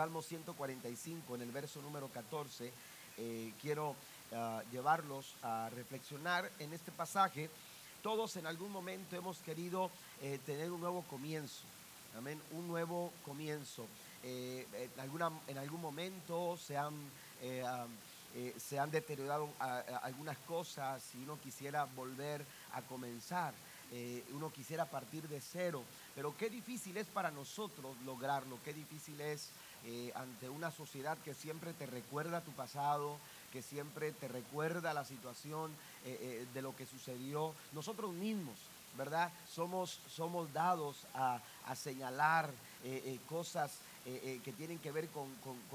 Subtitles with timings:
[0.00, 2.72] Salmo 145, en el verso número 14,
[3.18, 3.94] eh, quiero
[4.32, 7.50] ah, llevarlos a reflexionar en este pasaje.
[8.02, 9.90] Todos en algún momento hemos querido
[10.22, 11.64] eh, tener un nuevo comienzo,
[12.16, 13.86] amén, un nuevo comienzo.
[14.22, 14.66] Eh,
[15.46, 16.94] en, algún momento se han,
[18.56, 22.42] se han deteriorado ah, algunas cosas y uno quisiera volver
[22.72, 23.52] a comenzar.
[24.32, 25.82] Uno quisiera partir de cero,
[26.14, 29.50] pero qué difícil es para nosotros lograrlo, qué difícil es
[29.86, 33.16] eh, ante una sociedad que siempre te recuerda tu pasado,
[33.50, 35.70] que siempre te recuerda la situación
[36.04, 37.54] eh, eh, de lo que sucedió.
[37.72, 38.58] Nosotros mismos,
[38.96, 39.30] ¿verdad?
[39.48, 42.50] Somos, somos dados a, a señalar
[43.28, 45.28] cosas eh, eh, que tienen que ver con,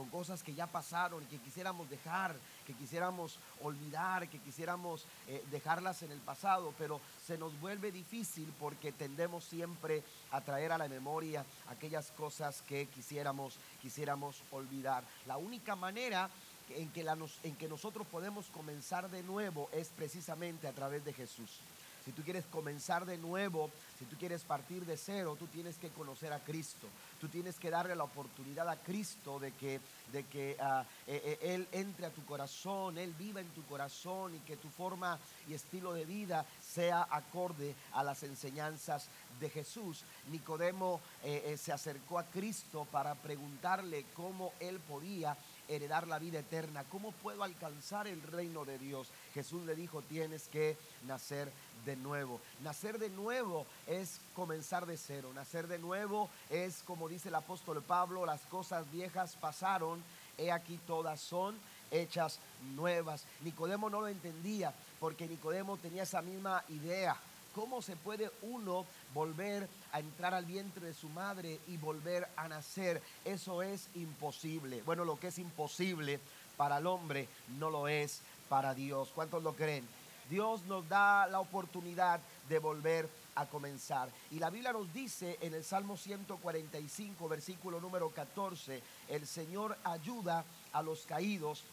[0.09, 6.11] cosas que ya pasaron que quisiéramos dejar, que quisiéramos olvidar, que quisiéramos eh, dejarlas en
[6.11, 10.01] el pasado, pero se nos vuelve difícil porque tendemos siempre
[10.31, 15.03] a traer a la memoria aquellas cosas que quisiéramos, quisiéramos olvidar.
[15.27, 16.27] La única manera
[16.69, 21.13] en que, la en que nosotros podemos comenzar de nuevo es precisamente a través de
[21.13, 21.59] Jesús.
[22.05, 25.89] Si tú quieres comenzar de nuevo, si tú quieres partir de cero, tú tienes que
[25.89, 26.87] conocer a Cristo.
[27.19, 31.53] Tú tienes que darle la oportunidad a Cristo de que, de que ah, eh, eh,
[31.55, 35.17] Él entre a tu corazón, Él viva en tu corazón y que tu forma
[35.49, 39.07] y estilo de vida sea acorde a las enseñanzas
[39.39, 40.03] de Jesús.
[40.29, 45.35] Nicodemo eh, se acercó a Cristo para preguntarle cómo Él podía
[45.67, 46.83] heredar la vida eterna?
[46.89, 49.09] ¿Cómo puedo alcanzar el reino de Dios?
[49.33, 51.51] Jesús le dijo, tienes que nacer
[51.85, 52.41] de nuevo.
[52.63, 55.31] Nacer de nuevo es comenzar de cero.
[55.33, 60.03] Nacer de nuevo es, como dice el apóstol Pablo, las cosas viejas pasaron,
[60.37, 61.55] he aquí todas son
[61.91, 62.39] hechas
[62.75, 63.23] nuevas.
[63.41, 67.15] Nicodemo no lo entendía porque Nicodemo tenía esa misma idea.
[67.53, 72.49] ¿Cómo se puede uno volver a entrar al vientre de su madre y volver a
[72.49, 73.01] nacer?
[73.23, 74.81] Eso es imposible.
[74.81, 76.19] Bueno, lo que es imposible
[76.57, 79.09] para el hombre no lo es para Dios.
[79.15, 79.87] ¿Cuántos lo creen?
[80.29, 84.09] Dios nos da la oportunidad de volver a comenzar.
[84.31, 90.43] Y la Biblia nos dice en el Salmo 145, versículo número 14, el Señor ayuda
[90.73, 91.63] a los caídos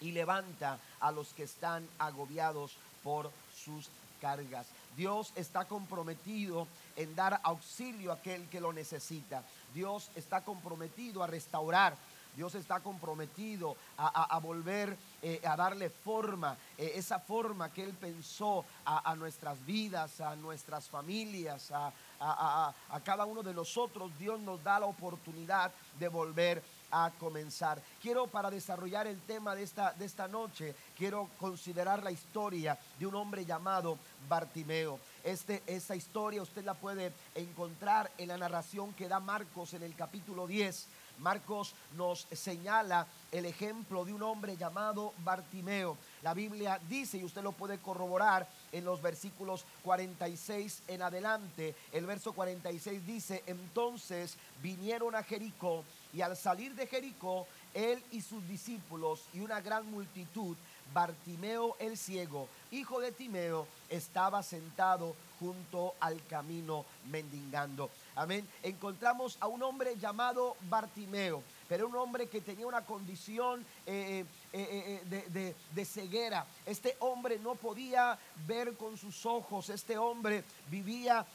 [0.00, 3.88] y levanta a los que están agobiados por sus
[4.20, 4.66] cargas.
[4.96, 6.66] Dios está comprometido
[6.96, 9.42] en dar auxilio a aquel que lo necesita.
[9.74, 11.96] Dios está comprometido a restaurar.
[12.36, 18.64] Dios está comprometido a, volver eh, a darle forma, eh, esa forma que Él pensó
[18.84, 24.10] a, nuestras vidas, a nuestras familias, a, a cada uno de nosotros.
[24.18, 26.62] Dios nos da la oportunidad de volver
[26.94, 27.82] a comenzar.
[28.00, 33.06] Quiero para desarrollar el tema de esta, de esta noche, quiero considerar la historia de
[33.06, 35.00] un hombre llamado Bartimeo.
[35.24, 39.96] Este, esta historia usted la puede encontrar en la narración que da Marcos en el
[39.96, 40.86] capítulo 10.
[41.18, 45.96] Marcos nos señala el ejemplo de un hombre llamado Bartimeo.
[46.22, 52.06] La Biblia dice, y usted lo puede corroborar en los versículos 46 en adelante, el
[52.06, 58.46] verso 46 dice, entonces vinieron a Jericó y al salir de Jericó, él y sus
[58.46, 60.56] discípulos y una gran multitud,
[60.92, 67.90] Bartimeo el ciego, hijo de Timeo, estaba sentado junto al camino mendigando.
[68.16, 68.46] Amén.
[68.62, 75.00] Encontramos a un hombre llamado Bartimeo, pero un hombre que tenía una condición eh, eh,
[75.12, 76.46] eh, de, de, ceguera.
[76.64, 78.16] Este hombre no podía
[78.46, 79.68] ver con sus ojos.
[79.68, 81.26] Este hombre vivía,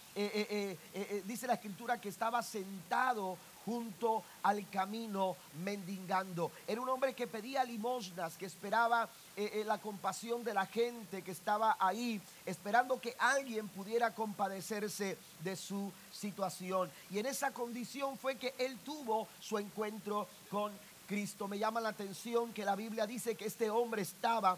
[1.26, 6.52] dice la escritura, que estaba sentado junto al camino mendigando.
[6.68, 11.22] Era un hombre que pedía limosnas, que esperaba eh, eh, la compasión de la gente
[11.22, 16.90] que estaba ahí, esperando que alguien pudiera compadecerse de su situación.
[17.10, 20.72] Y en esa condición fue que él tuvo su encuentro con
[21.08, 21.48] Cristo.
[21.48, 24.58] Me llama la atención que la Biblia dice que este hombre estaba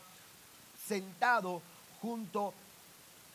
[0.88, 1.62] sentado
[2.02, 2.54] junto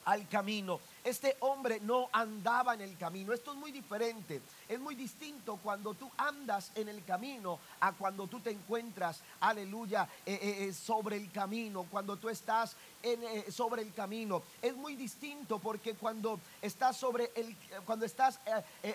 [0.05, 0.81] al camino.
[1.07, 3.33] Este hombre no andaba en el camino.
[3.33, 4.43] Esto es muy diferente.
[4.69, 10.09] Es muy distinto cuando tú andas en el camino a cuando tú te encuentras, aleluya,
[10.27, 12.75] eh, eh, eh, sobre el camino, cuando tú estás
[13.05, 14.43] en, sobre el camino.
[14.61, 18.41] Es muy distinto porque cuando estás sobre el, cuando estás,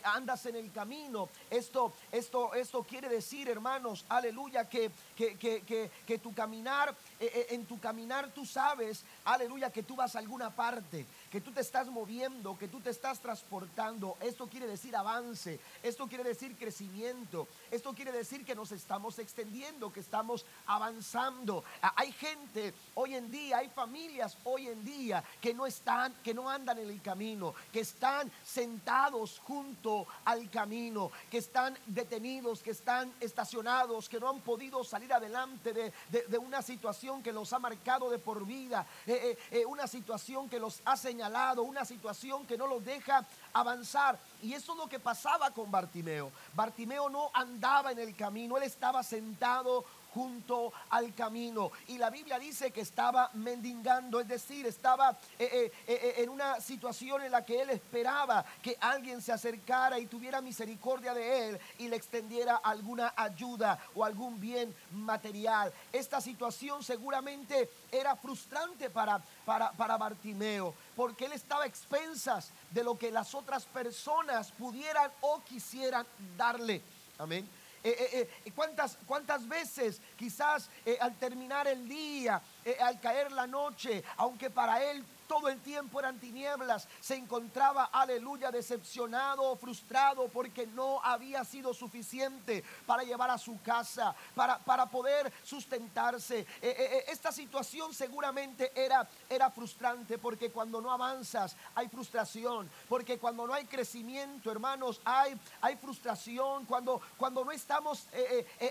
[0.04, 6.18] andas en el camino, esto, esto, esto quiere decir, hermanos, aleluya, que, que, que, que
[6.18, 11.40] tu caminar, en tu caminar tú sabes, aleluya, que tú vas a alguna parte que
[11.40, 16.26] tú te estás moviendo, que tú te estás transportando, esto quiere decir avance, esto quiere
[16.26, 21.64] decir crecimiento, esto quiere decir que nos estamos extendiendo, que estamos avanzando.
[21.96, 26.50] Hay gente hoy en día, hay familias hoy en día que no están, que no
[26.50, 33.14] andan en el camino, que están sentados junto al camino, que están detenidos, que están
[33.22, 38.18] estacionados, que no han podido salir adelante de, una situación que los ha marcado de
[38.18, 41.21] por vida, eh, eh, eh, una situación que los ha señalado,
[41.60, 44.18] una situación que no los deja avanzar.
[44.42, 46.32] Y eso es lo que pasaba con Bartimeo.
[46.54, 51.72] Bartimeo no andaba en el camino, él estaba sentado junto al camino.
[51.88, 56.60] Y la Biblia dice que estaba mendigando, es decir, estaba eh, eh, eh, en una
[56.60, 61.60] situación en la que él esperaba que alguien se acercara y tuviera misericordia de él
[61.80, 65.72] y le extendiera alguna ayuda o algún bien material.
[65.92, 72.84] Esta situación seguramente era frustrante para, para, para Bartimeo, porque él estaba a expensas de
[72.84, 76.06] lo que las otras personas pudieran o quisieran
[76.38, 76.80] darle.
[77.18, 77.50] Amén.
[77.84, 80.70] Eh, eh, eh, ¿cuántas, ¿Cuántas veces quizás
[81.00, 82.40] al terminar el día,
[82.80, 88.52] al caer la noche, aunque para él todo el tiempo eran tinieblas, se encontraba, aleluya,
[88.52, 95.32] decepcionado, frustrado porque no había sido suficiente para llevar a su casa, para, para poder
[95.46, 96.40] sustentarse.
[96.40, 102.70] Eh, eh, eh, esta situación seguramente era, era frustrante porque cuando no avanzas hay frustración,
[102.90, 108.06] porque cuando no hay crecimiento, hermanos, hay, hay frustración, cuando, cuando no estamos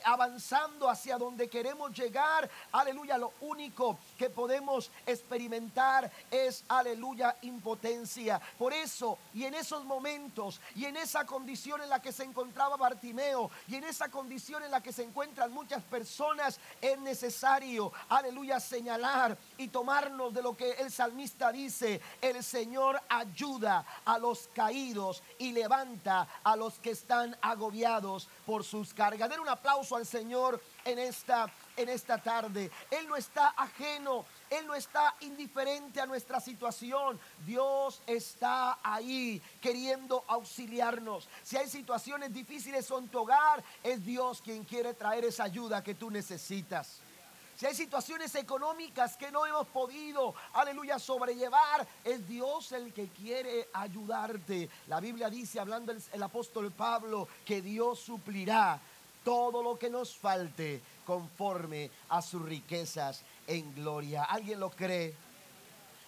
[0.05, 8.41] avanzando hacia donde queremos llegar, aleluya, lo único que podemos experimentar es aleluya, impotencia.
[8.59, 12.77] Por eso, y en esos momentos, y en esa condición en la que se encontraba
[12.77, 18.61] Bartimeo, y en esa condición en la que se encuentran muchas personas, es necesario, aleluya,
[18.61, 25.23] señalar y tomarnos de lo que el salmista dice, el Señor ayuda a los caídos
[25.39, 29.29] y levanta a los que están agobiados por sus cargas.
[29.29, 31.51] Den un aplauso al Señor en esta
[31.83, 32.71] en esta tarde.
[32.91, 37.19] Él no está ajeno, Él no está indiferente a nuestra situación.
[37.47, 41.29] Dios está ahí queriendo auxiliarnos.
[41.43, 45.95] Si hay situaciones difíciles en tu hogar, es Dios quien quiere traer esa ayuda que
[45.95, 47.01] tú necesitas.
[47.57, 53.69] Si hay situaciones económicas que no hemos podido, aleluya, sobrellevar, es Dios el que quiere
[53.75, 54.71] ayudarte.
[54.87, 58.81] La Biblia dice, hablando el, el apóstol Pablo, que Dios suplirá
[59.23, 64.25] todo lo que nos falte conforme a sus riquezas en gloria.
[64.25, 65.15] ¿Alguien lo cree?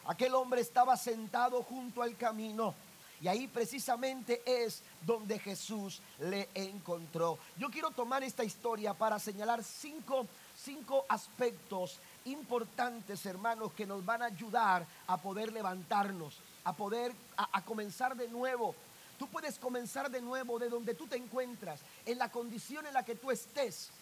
[0.06, 2.74] Aquel hombre estaba sentado junto al camino.
[3.20, 7.38] Y ahí precisamente es donde Jesús le encontró.
[7.56, 14.22] Yo quiero tomar esta historia para señalar cinco, cinco aspectos importantes, hermanos, que nos van
[14.22, 16.34] a ayudar a poder levantarnos,
[16.64, 18.74] a poder a comenzar de nuevo.
[19.20, 23.04] Tú puedes comenzar de nuevo de donde tú te encuentras, en la condición en la
[23.04, 23.92] que tú estés.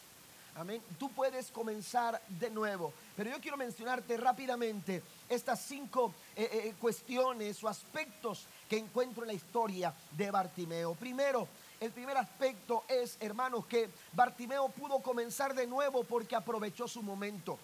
[0.57, 0.83] Amén.
[0.99, 2.93] Tú puedes comenzar de nuevo.
[3.17, 9.29] Pero yo quiero mencionarte rápidamente estas cinco eh, eh, cuestiones o aspectos que encuentro en
[9.29, 10.95] la historia de Bartimeo.
[10.95, 11.49] Primero,
[11.79, 17.59] el primer aspecto es, hermanos, que Bartimeo pudo comenzar de nuevo porque aprovechó su momento.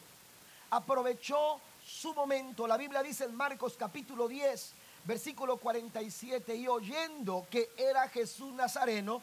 [0.71, 2.67] Aprovechó su momento.
[2.67, 4.73] La Biblia dice en Marcos capítulo 10,
[5.05, 9.23] versículo 47, y oyendo que era Jesús Nazareno,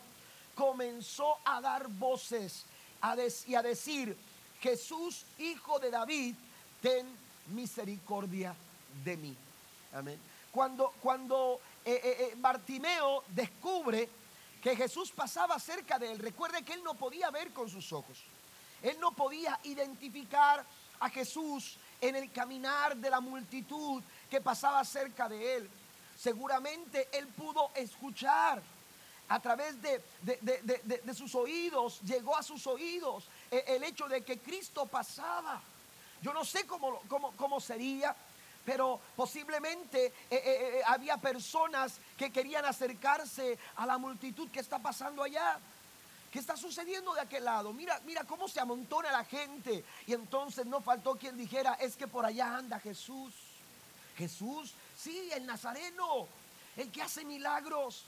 [0.56, 2.66] comenzó a dar voces
[3.48, 4.18] y a decir,
[4.62, 6.36] Jesús, hijo de David,
[6.82, 7.06] ten
[7.48, 8.56] misericordia
[9.04, 9.36] de mí.
[9.94, 10.18] Amén.
[10.52, 14.10] Cuando, cuando eh, eh, eh, Bartimeo descubre
[14.62, 18.24] que Jesús pasaba cerca de él, recuerde que él no podía ver con sus ojos.
[18.82, 20.66] Él no podía identificar
[21.00, 25.70] a Jesús en el caminar de la multitud que pasaba cerca de él.
[26.18, 28.62] Seguramente él pudo escuchar
[29.34, 34.86] a través de, sus oídos, llegó a sus oídos eh, el hecho de que Cristo
[34.86, 35.60] pasaba.
[36.22, 38.16] Yo no sé cómo, cómo, sería,
[38.64, 45.24] pero posiblemente eh, eh, había personas que querían acercarse a la multitud que está pasando
[45.24, 45.60] allá.
[46.32, 47.74] ¿Qué está sucediendo de aquel lado?
[47.74, 49.84] Mira, mira cómo se amontona la gente.
[50.06, 53.34] Y entonces no faltó quien dijera, es que por allá anda Jesús.
[54.16, 56.28] Jesús, sí, el Nazareno,
[56.78, 58.06] el que hace milagros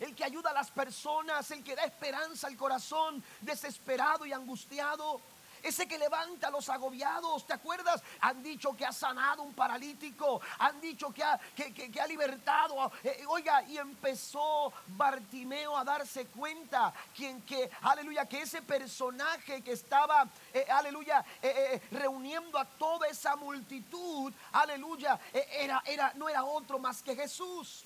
[0.00, 5.20] el que ayuda a las personas, el que da esperanza al corazón desesperado y angustiado.
[5.62, 8.00] ese que levanta a los agobiados, ¿te acuerdas?
[8.20, 12.92] Han dicho que ha sanado un paralítico, han dicho que ha, que, ha libertado.
[13.02, 19.72] Eh, oiga, y empezó Bartimeo a darse cuenta quien que, aleluya, que ese personaje que
[19.72, 26.78] estaba, eh, aleluya, eh, reuniendo a toda esa multitud, aleluya, era, era, no era otro
[26.78, 27.84] más que Jesús.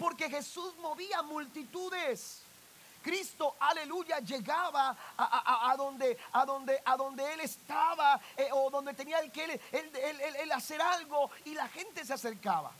[0.00, 2.40] Porque Jesús movía multitudes.
[3.02, 9.20] Cristo, aleluya, llegaba a, donde, a, donde, a donde Él estaba eh, o donde tenía
[9.20, 12.72] el que él, hacer algo y la gente se acercaba.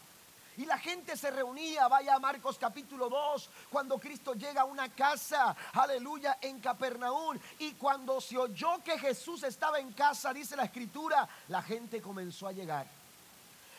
[0.56, 4.90] Y la gente se reunía, vaya a Marcos capítulo 2, cuando Cristo llega a una
[4.90, 7.38] casa, aleluya, en Capernaum.
[7.58, 12.46] Y cuando se oyó que Jesús estaba en casa, dice la escritura, la gente comenzó
[12.46, 12.99] a llegar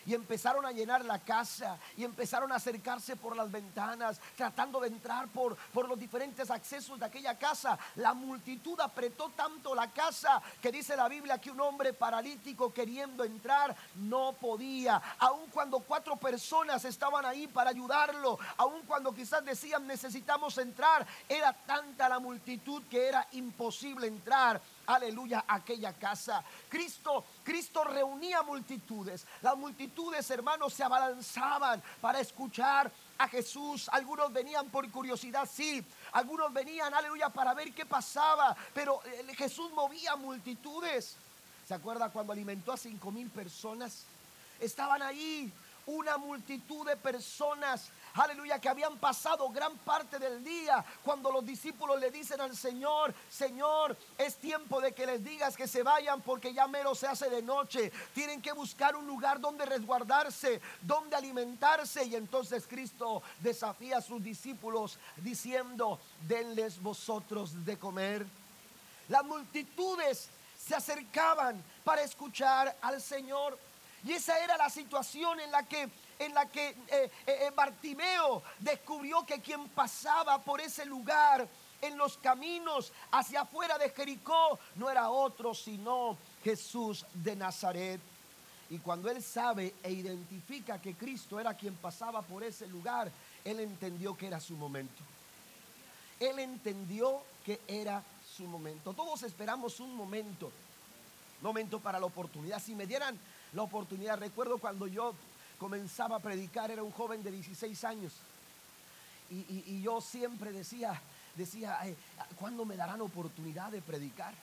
[0.06, 4.88] y empezaron a llenar la casa y empezaron a acercarse por las ventanas, tratando de
[4.88, 7.78] entrar por, por los diferentes accesos de aquella casa.
[7.96, 13.24] La multitud apretó tanto la casa que dice la Biblia que un hombre paralítico queriendo
[13.24, 15.02] entrar no podía.
[15.20, 21.54] Aun cuando cuatro personas estaban ahí para ayudarlo, aun cuando quizás decían necesitamos entrar, era
[21.54, 24.62] tanta la multitud que era imposible entrar
[24.96, 26.44] aleluya, aquella casa.
[26.70, 29.26] Cristo, Cristo reunía multitudes.
[29.42, 33.90] Las multitudes, hermanos, se abalanzaban para escuchar a Jesús.
[33.90, 35.84] Algunos venían por curiosidad, sí.
[36.14, 38.56] Algunos venían, aleluya, para ver qué pasaba.
[38.74, 41.16] Pero eh, Jesús movía multitudes.
[41.68, 44.04] ¿Se acuerda cuando alimentó a cinco mil personas?
[44.60, 45.52] Estaban ahí
[45.86, 52.00] una multitud de personas aleluya, que habían pasado gran parte del día cuando los discípulos
[52.00, 56.54] le dicen al Señor, Señor, es tiempo de que les digas que se vayan porque
[56.54, 57.92] ya mero se hace de noche.
[58.14, 62.04] Tienen que buscar un lugar donde resguardarse, donde alimentarse.
[62.06, 68.26] Y entonces Cristo desafía a sus discípulos diciendo, denles vosotros de comer.
[69.08, 73.58] Las multitudes se acercaban para escuchar al Señor.
[74.04, 75.90] Y esa era la situación en la que
[76.26, 81.48] en la que eh, eh, eh, Bartimeo descubrió que quien pasaba por ese lugar
[81.82, 88.00] en los caminos hacia afuera de Jericó no era otro sino Jesús de Nazaret.
[88.70, 93.12] Y cuando él sabe e identifica que Cristo era quien pasaba por ese lugar,
[93.44, 95.04] él entendió que era su momento.
[96.20, 98.04] Él entendió que era
[98.38, 98.94] su momento.
[98.94, 100.52] Todos esperamos un momento,
[101.42, 102.62] momento para la oportunidad.
[102.62, 103.20] Si me dieran
[103.54, 105.16] la oportunidad, recuerdo cuando yo
[105.62, 108.14] comenzaba a predicar, era un joven de 16 años.
[109.30, 111.00] Y, yo siempre decía,
[111.36, 111.80] decía,
[112.38, 114.34] ¿cuándo me darán oportunidad de predicar?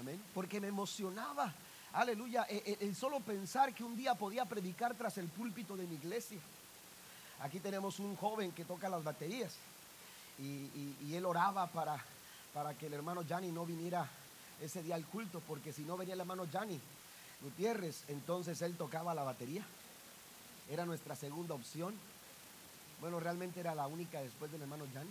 [0.00, 0.20] Amén.
[0.34, 1.54] Porque me emocionaba,
[1.92, 5.86] aleluya, e, e, el, solo pensar que un día podía predicar tras el púlpito de
[5.86, 6.40] mi iglesia.
[7.42, 9.54] Aquí tenemos un joven que toca las baterías
[10.40, 12.04] y, él oraba para,
[12.52, 14.08] para que el hermano Gianni no viniera
[14.60, 16.80] ese día al culto, porque si no venía el hermano Gianni
[17.42, 19.64] Gutiérrez, entonces él tocaba la batería
[20.68, 21.94] era nuestra segunda opción.
[23.00, 25.08] Bueno, realmente era la única después del hermano Jan.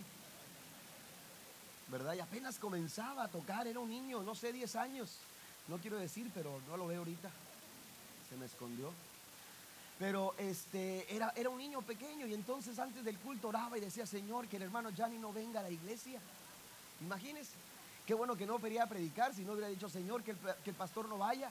[1.88, 2.14] ¿Verdad?
[2.14, 5.18] Y apenas comenzaba a tocar, era un niño, no sé, 10 años.
[5.66, 7.30] No quiero decir, pero no lo veo ahorita.
[8.28, 8.92] Se me escondió.
[9.98, 14.06] Pero este era, era un niño pequeño y entonces antes del culto oraba y decía,
[14.06, 16.20] Señor, que el hermano Gianni no venga a la iglesia.
[17.02, 17.52] Imagínense,
[18.06, 20.76] qué bueno que no quería predicar, si no hubiera dicho, Señor, que el, que el
[20.76, 21.50] pastor no vaya.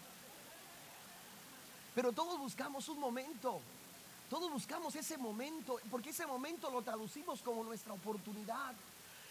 [1.93, 3.61] Pero todos buscamos un momento
[4.29, 8.73] todos buscamos ese momento, porque ese momento lo traducimos como nuestra oportunidad.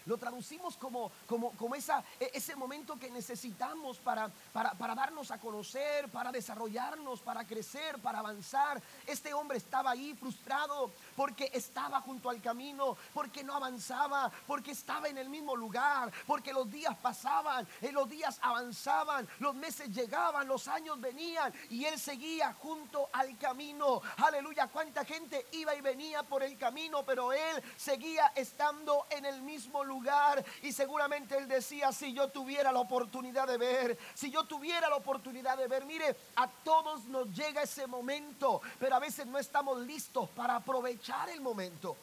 [0.05, 5.39] Lo traducimos como, como, como esa, e, ese momento que necesitamos para, para, darnos a
[5.39, 8.81] conocer, para desarrollarnos, para crecer, para avanzar.
[9.05, 15.07] Este hombre estaba ahí frustrado porque estaba junto al camino, porque no avanzaba, porque estaba
[15.09, 20.47] en el mismo lugar, porque los días pasaban, eh, los días avanzaban, los meses llegaban,
[20.47, 24.01] los años venían y él seguía junto al camino.
[24.17, 29.41] Aleluya, cuánta gente iba y venía por el camino, pero él seguía estando en el
[29.41, 34.31] mismo lugar lugar y seguramente él decía, si yo tuviera la oportunidad de ver, si
[34.31, 38.99] yo tuviera la oportunidad de ver, mire, a todos nos llega ese momento, pero a
[38.99, 41.97] veces no estamos listos para aprovechar el momento.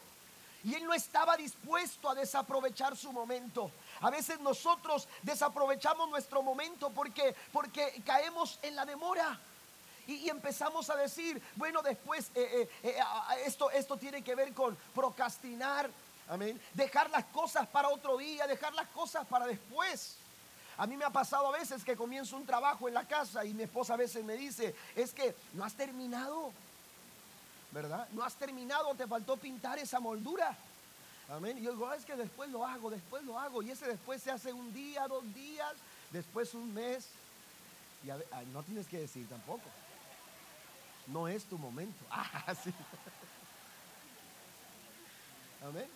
[0.64, 3.70] Y él no estaba dispuesto a desaprovechar su momento.
[4.00, 9.38] A veces nosotros desaprovechamos nuestro momento porque, porque caemos en la demora.
[10.08, 12.96] Y, empezamos a decir, bueno, después eh, eh, eh,
[13.44, 15.90] esto, esto tiene que ver con procrastinar,
[16.28, 16.61] Amén.
[16.75, 20.16] Dejar las cosas para otro día, dejar las cosas para después.
[20.76, 23.54] A mí me ha pasado a veces que comienzo un trabajo en la casa y
[23.54, 26.52] mi esposa a veces me dice, es que no has terminado,
[27.71, 28.06] ¿verdad?
[28.12, 30.54] No has terminado, te faltó pintar esa moldura.
[31.30, 31.59] Amén.
[31.59, 33.62] Y yo digo, "Ah, es que después lo hago, después lo hago.
[33.62, 35.73] Y ese después se hace un día, dos días,
[36.11, 37.09] después un mes.
[38.04, 39.64] Y a ve- ah, no tienes que decir tampoco.
[41.06, 42.04] No es tu momento.
[42.11, 42.73] Ah, sí.
[45.66, 45.88] Amén.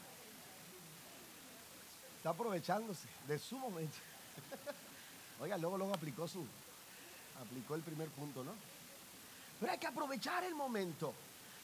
[2.20, 3.96] Está aprovechándose de su momento.
[5.40, 6.44] Oiga, luego, luego aplicó su,
[7.40, 8.52] aplicó el primer punto, ¿no?
[9.58, 11.14] Pero hay que aprovechar el momento.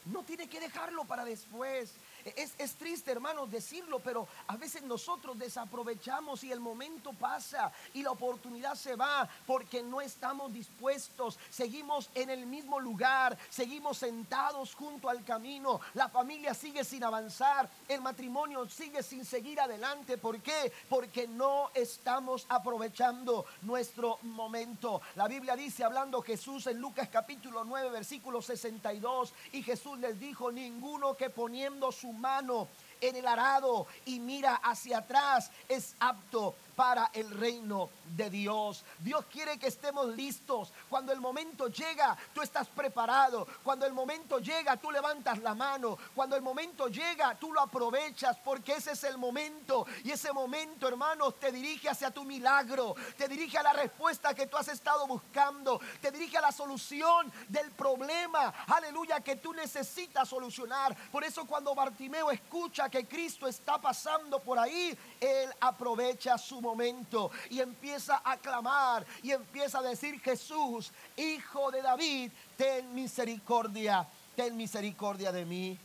[0.07, 1.93] No tiene que dejarlo para después.
[2.35, 8.03] Es, es triste, hermanos, decirlo, pero a veces nosotros desaprovechamos y el momento pasa y
[8.03, 11.39] la oportunidad se va porque no estamos dispuestos.
[11.51, 15.81] Seguimos en el mismo lugar, seguimos sentados junto al camino.
[15.95, 20.19] La familia sigue sin avanzar, el matrimonio sigue sin seguir adelante.
[20.19, 20.73] ¿Por qué?
[20.89, 25.01] Porque no estamos aprovechando nuestro momento.
[25.15, 30.51] La Biblia dice, hablando Jesús en Lucas capítulo 9, versículo 62, y Jesús les dijo,
[30.51, 32.69] ninguno que poniendo su mano
[33.01, 38.85] en el arado y mira hacia atrás es apto para el reino de Dios.
[38.99, 40.73] Dios quiere que estemos listos.
[40.89, 43.49] Cuando el momento llega, tú estás preparado.
[43.65, 45.99] Cuando el momento llega, tú levantas la mano.
[46.15, 49.87] Cuando el momento llega, tú lo aprovechas porque ese es el momento.
[50.05, 52.95] Y ese momento, hermanos, te dirige hacia tu milagro.
[53.17, 55.81] Te dirige a la respuesta que tú has estado buscando.
[56.01, 58.53] Te dirige a la solución del problema.
[58.67, 60.95] Aleluya, que tú necesitas solucionar.
[61.11, 67.31] Por eso cuando Bartimeo escucha que Cristo está pasando por ahí, él aprovecha su momento
[67.51, 74.57] y empieza a clamar y empieza a decir, Jesús, hijo de David, ten misericordia, ten
[74.57, 75.79] misericordia de mí.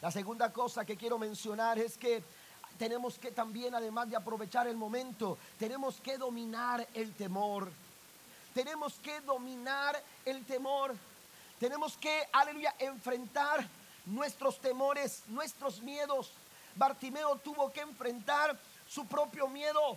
[0.00, 2.22] La segunda cosa que quiero mencionar es que
[2.78, 7.70] tenemos que también, además de aprovechar el momento, tenemos que dominar el temor.
[8.52, 10.94] Tenemos que dominar el temor.
[11.58, 13.66] Tenemos que, aleluya, enfrentar
[14.06, 16.32] nuestros temores, nuestros miedos.
[16.76, 19.96] Bartimeo tuvo que enfrentar su propio miedo.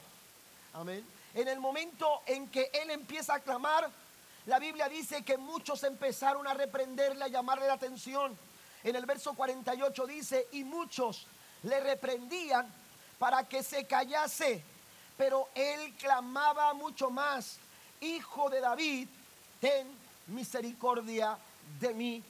[0.73, 1.05] Amén.
[1.33, 3.89] En el momento en que él empieza a clamar,
[4.45, 8.37] la Biblia dice que muchos empezaron a reprenderle, a llamarle la atención.
[8.83, 11.27] En el verso 48 dice, y muchos
[11.63, 12.71] le reprendían
[13.19, 14.63] para que se callase,
[15.17, 17.59] pero él clamaba mucho más,
[17.99, 19.07] Hijo de David,
[19.59, 19.87] ten
[20.27, 21.37] misericordia
[21.79, 22.23] de mí.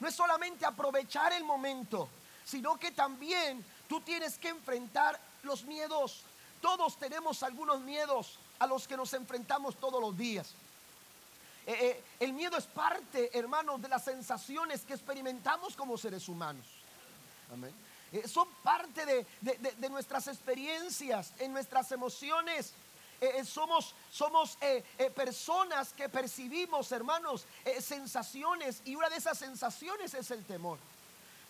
[0.00, 2.08] No es solamente aprovechar el momento,
[2.44, 6.22] sino que también tú tienes que enfrentar los miedos.
[6.60, 10.52] Todos tenemos algunos miedos a los que nos enfrentamos todos los días.
[11.64, 16.66] Eh, eh, el miedo es parte, hermanos, de las sensaciones que experimentamos como seres humanos.
[17.52, 17.72] Amén.
[18.10, 22.72] Eh, son parte de, de- de- de nuestras experiencias, en nuestras emociones.
[23.46, 24.58] Somos somos
[25.14, 27.46] personas que percibimos, hermanos,
[27.80, 30.78] sensaciones y una de esas sensaciones es el temor.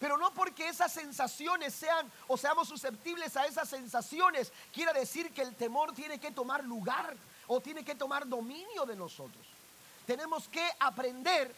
[0.04, 5.40] Pero no porque esas sensaciones sean o seamos susceptibles a esas sensaciones, quiere decir que
[5.40, 9.42] el temor tiene que tomar lugar o tiene que tomar dominio de nosotros.
[10.06, 11.50] Tenemos que aprender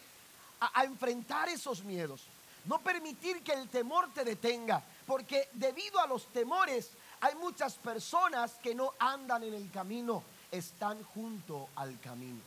[0.61, 2.23] a, a enfrentar esos miedos.
[2.63, 8.53] No permitir que el temor te detenga, porque debido a los temores hay muchas personas
[8.63, 12.39] que no andan en el camino, están junto al camino.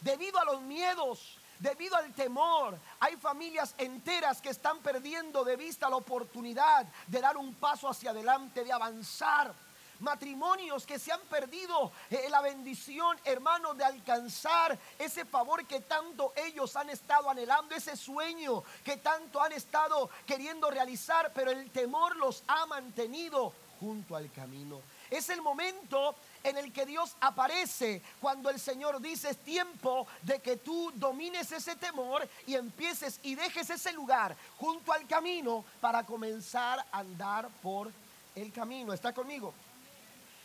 [0.00, 5.88] Debido a los miedos, debido al temor, hay familias enteras que están perdiendo de vista
[5.88, 9.54] la oportunidad de dar un paso hacia adelante, de avanzar.
[10.00, 16.32] Matrimonios que se han perdido eh, la bendición, hermanos, de alcanzar ese favor que tanto
[16.36, 22.14] ellos han estado anhelando, ese sueño que tanto han estado queriendo realizar, pero el temor
[22.14, 24.80] los ha mantenido junto al camino.
[25.10, 26.14] Es el momento
[26.48, 31.52] en el que Dios aparece cuando el Señor dice es tiempo de que tú domines
[31.52, 37.48] ese temor y empieces y dejes ese lugar junto al camino para comenzar a andar
[37.62, 37.90] por
[38.34, 38.92] el camino.
[38.92, 39.52] ¿Está conmigo?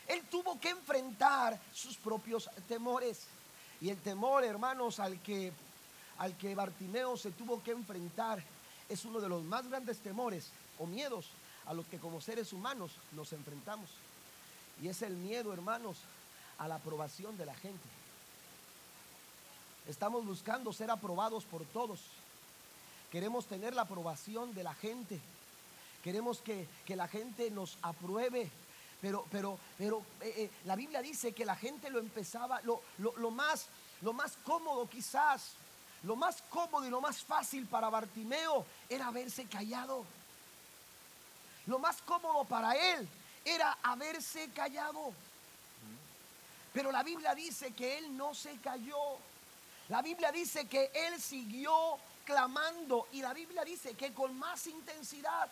[0.08, 3.26] Él tuvo que enfrentar sus propios temores.
[3.80, 5.52] Y el temor, hermanos, al que,
[6.18, 8.44] al que Bartimeo se tuvo que enfrentar
[8.90, 11.30] es uno de los más grandes temores o miedos
[11.66, 13.90] a los que como seres humanos nos enfrentamos.
[14.84, 15.96] Y es el miedo, hermanos,
[16.58, 17.88] a la aprobación de la gente.
[19.88, 22.02] Estamos buscando ser aprobados por todos.
[23.10, 25.22] Queremos tener la aprobación de la gente.
[26.04, 28.52] Queremos que, que la gente nos apruebe.
[29.02, 33.16] Pero, pero, pero eh, eh, la Biblia dice que la gente lo empezaba, lo, lo-
[33.16, 33.68] lo más,
[34.02, 35.52] lo más cómodo quizás,
[36.04, 40.04] lo más cómodo y lo más fácil para Bartimeo era haberse callado.
[41.68, 43.08] Lo más cómodo para él
[43.46, 45.14] era haberse callado.
[46.74, 49.18] Pero la Biblia dice que él no se cayó.
[49.90, 55.50] La Biblia dice que él siguió clamando y la Biblia dice que con más intensidad.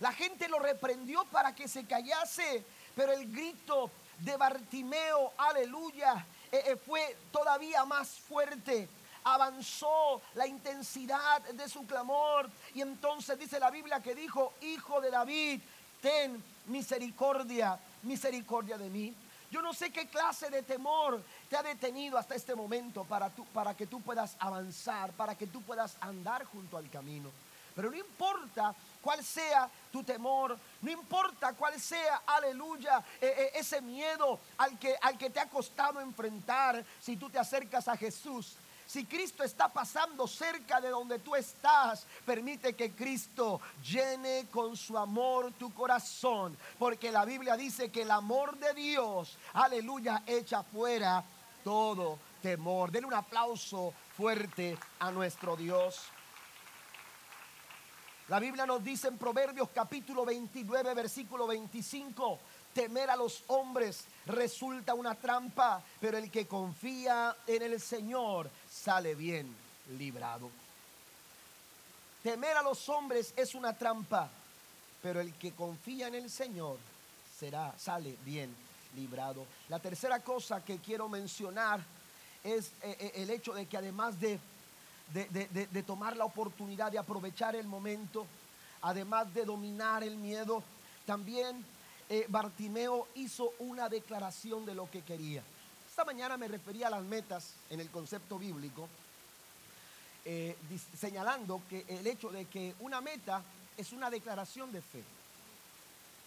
[0.00, 2.64] La gente lo reprendió para que se callase,
[2.96, 8.88] pero el grito de Bartimeo, aleluya, eh, eh, fue todavía más fuerte.
[9.24, 15.10] Avanzó la intensidad de su clamor y entonces dice la Biblia que dijo, Hijo de
[15.10, 15.60] David,
[16.00, 19.14] ten misericordia, misericordia de mí.
[19.50, 23.76] Yo no sé qué clase de temor te ha detenido hasta este momento para, para
[23.76, 27.30] que tú puedas avanzar, para que tú puedas andar junto al camino.
[27.74, 33.80] Pero no importa cuál sea tu temor, no importa cuál sea, aleluya, e, e, ese
[33.80, 38.56] miedo al que, al que te ha costado enfrentar, si tú te acercas a Jesús,
[38.92, 44.98] si Cristo está pasando cerca de donde tú estás, permite que Cristo llene con su
[44.98, 46.54] amor tu corazón.
[46.78, 51.24] Porque la Biblia dice que el amor de Dios, aleluya, echa fuera
[51.64, 52.90] todo temor.
[52.90, 56.10] Denle un aplauso fuerte a nuestro Dios.
[58.28, 62.38] La Biblia nos dice en Proverbios capítulo 29, versículo 25,
[62.72, 68.50] temer a los hombres resulta una trampa, pero el que confía en el Señor
[68.82, 69.54] sale bien
[69.98, 70.50] librado.
[72.22, 74.30] Temer a los hombres es una trampa,
[75.02, 76.78] pero el que confía en el Señor
[77.38, 78.54] será sale bien
[78.94, 79.46] librado.
[79.68, 81.80] La tercera cosa que quiero mencionar
[82.44, 84.38] es eh, eh, el hecho de que además de
[85.12, 88.26] de, tomar la oportunidad de aprovechar el momento,
[88.80, 90.62] además de dominar el miedo,
[91.06, 91.64] también
[92.08, 95.42] eh, Bartimeo hizo una declaración de lo que quería.
[96.04, 98.88] Mañana me refería a las metas en el concepto bíblico,
[100.24, 100.56] eh,
[100.98, 103.42] señalando que el hecho de que una meta
[103.76, 105.02] es una declaración de fe.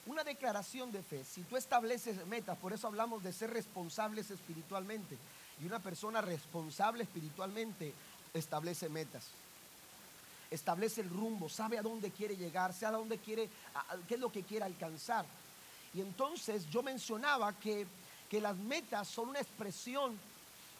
[0.05, 1.23] Una declaración de fe.
[1.25, 5.17] Si tú estableces metas, por eso hablamos de ser responsables espiritualmente.
[5.61, 7.93] Y una persona responsable espiritualmente
[8.33, 9.27] establece metas.
[10.51, 13.49] Establece el rumbo, sabe a dónde quiere llegar, sabe a dónde quiere,
[14.07, 15.25] qué es lo que quiere alcanzar.
[15.93, 17.88] Y entonces yo mencionaba que,
[18.29, 20.17] que las metas son una expresión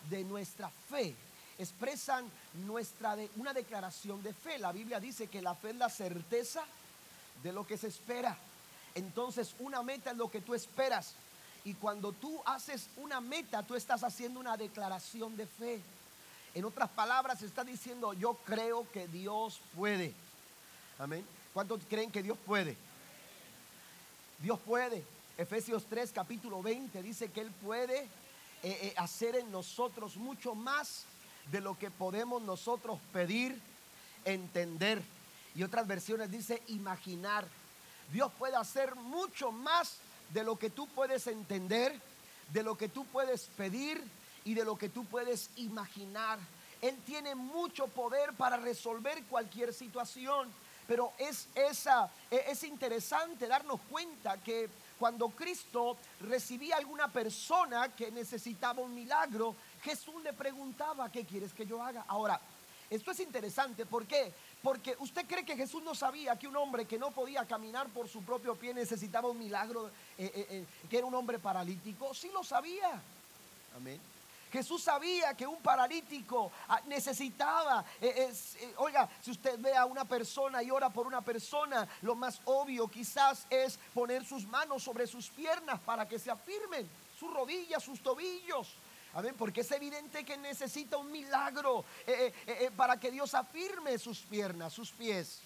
[0.10, 1.16] de nuestra fe,
[1.58, 2.30] expresan
[2.66, 4.58] nuestra una declaración de fe.
[4.60, 6.64] La Biblia dice que la fe es la certeza
[7.44, 8.38] de lo que se espera.
[8.94, 11.14] Entonces una meta es lo que tú esperas.
[11.64, 15.82] Y cuando tú haces una meta, tú estás haciendo una declaración de fe.
[16.54, 20.14] En otras palabras, está diciendo, yo creo que Dios puede.
[21.00, 21.26] Amén.
[21.54, 22.78] ¿Cuántos creen que Dios puede?
[24.40, 25.04] Dios puede.
[25.38, 28.08] Efesios 3, capítulo 20, dice que Él puede eh,
[28.64, 31.06] eh, hacer en nosotros mucho más
[31.52, 33.60] de lo que podemos nosotros pedir,
[34.24, 35.02] entender.
[35.54, 37.46] Y otras versiones dice imaginar.
[38.12, 39.98] Dios puede hacer mucho más
[40.34, 42.00] de lo que tú puedes entender,
[42.52, 44.02] de lo que tú puedes pedir,
[44.46, 46.40] y de lo que tú puedes imaginar.
[46.82, 50.50] Él tiene mucho poder para resolver cualquier situación.
[50.88, 57.94] Pero es, esa, e, es interesante darnos cuenta que cuando Cristo recibía a alguna persona
[57.96, 62.06] que necesitaba un milagro, Jesús le preguntaba, ¿qué quieres que yo haga?
[62.08, 62.40] Ahora,
[62.90, 64.32] esto es interesante, ¿por qué?
[64.62, 68.08] Porque usted cree que Jesús no sabía que un hombre que no podía caminar por
[68.08, 72.14] su propio pie necesitaba un milagro, eh, eh, eh, que era un hombre paralítico.
[72.14, 73.02] Sí lo sabía.
[73.76, 74.00] Amén.
[74.56, 80.06] Jesús sabía que un paralítico ah, necesitaba, eh, eh, oiga, si usted ve a una
[80.06, 85.08] persona y ora por una persona, lo más obvio quizás es poner sus manos sobre
[85.08, 86.90] sus piernas para que se afirmen,
[87.20, 88.78] sus rodillas, sus tobillos.
[89.14, 94.72] Amén, porque es evidente que necesita un milagro eh, para que Dios afirme sus piernas,
[94.72, 95.42] sus pies.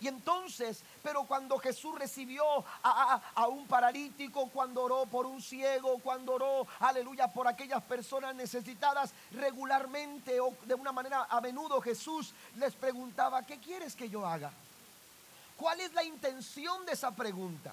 [0.00, 2.44] Y entonces, pero cuando Jesús recibió
[2.82, 9.12] a, un paralítico, cuando oró por un ciego, cuando oró, aleluya, por aquellas personas necesitadas
[9.32, 14.50] regularmente o de una manera a menudo, Jesús les preguntaba, ¿qué quieres que yo haga?
[15.56, 17.72] ¿Cuál es la intención de esa pregunta?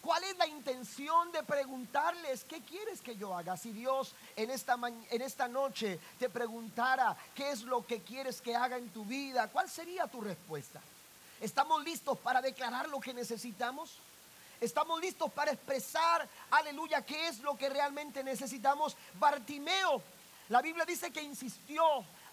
[0.00, 3.56] ¿Cuál es la intención de preguntarles qué quieres que yo haga?
[3.56, 4.78] Si Dios en esta,
[5.10, 9.48] en esta noche te preguntara qué es lo que quieres que haga en tu vida,
[9.48, 10.80] ¿cuál sería tu respuesta?
[11.40, 13.98] ¿Estamos listos para declarar lo que necesitamos?
[14.60, 18.96] ¿Estamos listos para expresar, aleluya, qué es lo que realmente necesitamos?
[19.14, 20.02] Bartimeo,
[20.48, 21.84] la Biblia dice que insistió,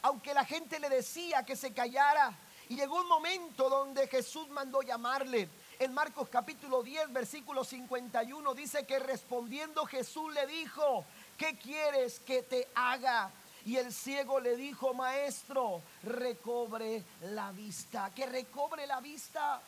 [0.03, 2.33] aunque la gente le decía que se callara.
[2.69, 5.49] Y llegó un momento donde Jesús mandó llamarle.
[5.79, 11.03] En Marcos capítulo 10, versículo 51 dice que respondiendo Jesús le dijo,
[11.37, 13.31] ¿qué quieres que te haga?
[13.65, 19.61] Y el ciego le dijo, maestro, recobre la vista, que recobre la vista.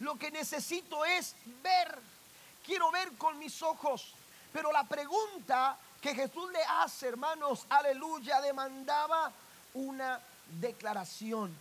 [0.00, 1.98] Lo que necesito es ver,
[2.64, 4.14] quiero ver con mis ojos.
[4.52, 9.32] Pero la pregunta que Jesús le hace, hermanos, aleluya, demandaba
[9.74, 10.20] una
[10.60, 11.56] declaración,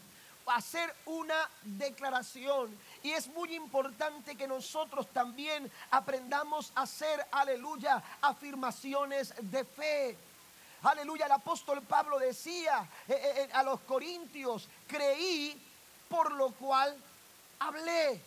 [0.46, 2.78] hacer una declaración.
[3.02, 10.18] Y es muy importante que nosotros también aprendamos a hacer, aleluya, afirmaciones de fe.
[10.86, 15.60] Aleluya, el apóstol Pablo decía eh, eh, eh, a los corintios, creí
[16.08, 16.96] por lo cual
[17.60, 18.22] hablé.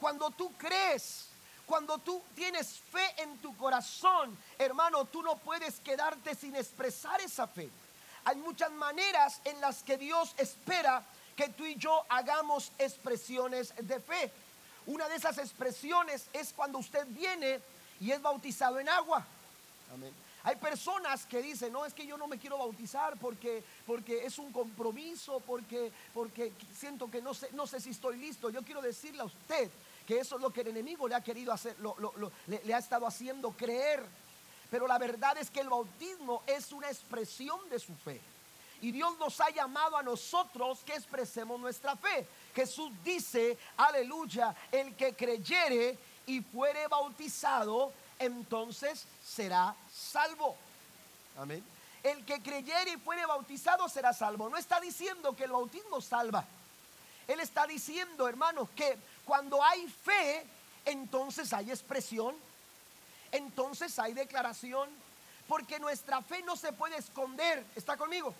[0.00, 1.26] Cuando tú crees,
[1.66, 7.46] cuando tú tienes fe en tu corazón, hermano, tú no puedes quedarte sin expresar esa
[7.46, 7.68] fe.
[8.24, 11.04] Hay muchas maneras en las que Dios espera
[11.36, 14.32] que tú y yo hagamos expresiones de fe.
[14.86, 17.60] Una de esas expresiones es cuando usted viene
[18.00, 19.26] y es bautizado en agua.
[19.92, 20.25] Amén.
[20.46, 24.38] Hay personas que dicen, no, es que yo no me quiero bautizar porque, porque es
[24.38, 28.48] un compromiso, porque, porque siento que no sé, no sé si estoy listo.
[28.50, 29.68] Yo quiero decirle a usted
[30.06, 31.74] que eso es lo que el enemigo le ha querido hacer,
[32.46, 34.06] le, le ha estado haciendo creer.
[34.70, 38.20] Pero la verdad es que el bautismo es una expresión de su fe.
[38.82, 42.24] Y Dios nos ha llamado a nosotros que expresemos nuestra fe.
[42.54, 50.56] Jesús dice, aleluya, el que creyere y fuere bautizado entonces será salvo.
[51.38, 51.64] Amén.
[52.02, 54.48] El que creyere y fuere bautizado será salvo.
[54.48, 56.44] No está diciendo que el bautismo salva.
[57.26, 60.46] Él está diciendo, hermanos, que cuando hay fe,
[60.84, 62.36] entonces hay expresión,
[63.32, 64.88] entonces hay declaración,
[65.48, 67.64] porque nuestra fe no se puede esconder.
[67.74, 68.32] ¿Está conmigo?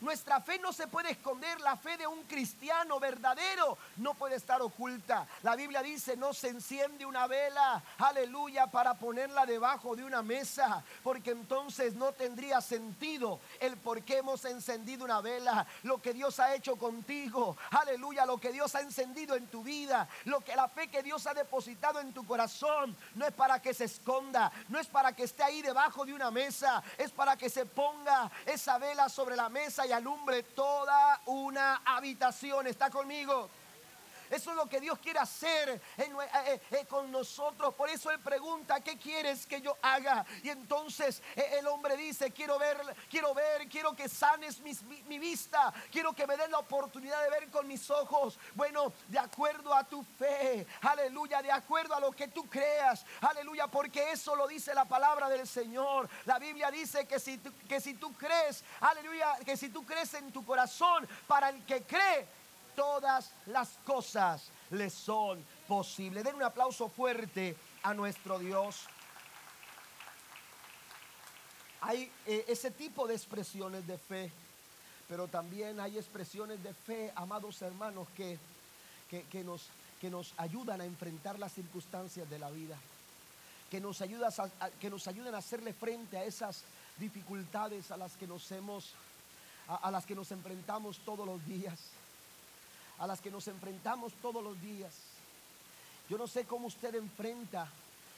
[0.00, 4.60] Nuestra fe no se puede esconder, la fe de un cristiano verdadero no puede estar
[4.60, 5.26] oculta.
[5.42, 10.84] La Biblia dice, no se enciende una vela, aleluya, para ponerla debajo de una mesa,
[11.02, 16.40] porque entonces no tendría sentido el por qué hemos encendido una vela, lo que Dios
[16.40, 20.68] ha hecho contigo, aleluya, lo que Dios ha encendido en tu vida, lo que la
[20.68, 24.78] fe que Dios ha depositado en tu corazón, no es para que se esconda, no
[24.78, 28.76] es para que esté ahí debajo de una mesa, es para que se ponga esa
[28.76, 32.66] vela sobre la mesa y alumbre toda una habitación.
[32.66, 33.48] ¿Está conmigo?
[34.30, 37.74] Eso es lo que Dios quiere hacer eh, eh, eh, con nosotros.
[37.74, 40.24] Por eso Él pregunta, ¿qué quieres que yo haga?
[40.42, 46.12] Y entonces el hombre dice, quiero ver, quiero ver, quiero que sanes mi, vista, quiero
[46.12, 48.38] que me den la oportunidad de ver con mis ojos.
[48.54, 53.66] Bueno, de acuerdo a tu fe, aleluya, de acuerdo a lo que tú creas, aleluya,
[53.68, 56.08] porque eso lo dice la palabra del Señor.
[56.24, 60.32] La Biblia dice que si, que si tú crees, aleluya, que si tú crees en
[60.32, 62.26] tu corazón, para el que cree,
[62.76, 66.22] todas las cosas le son posibles.
[66.22, 68.86] Den un aplauso fuerte a nuestro Dios.
[71.80, 74.30] Hay eh, ese tipo de expresiones de fe,
[75.08, 78.38] pero también hay expresiones de fe, amados hermanos, que,
[79.08, 79.68] que, nos,
[80.00, 82.76] que nos ayudan a enfrentar las circunstancias de la vida,
[83.70, 86.62] que nos, ayudan a, que nos a hacerle frente a esas
[86.98, 88.94] dificultades a las que nos hemos,
[89.68, 91.78] a las que nos enfrentamos todos los días
[92.98, 94.92] a las que nos enfrentamos todos los días.
[96.08, 97.68] Yo no sé cómo usted enfrenta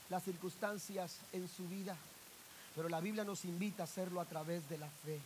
[0.09, 1.95] las circunstancias en su vida,
[2.75, 5.19] pero la Biblia nos invita a hacerlo a través de la fe.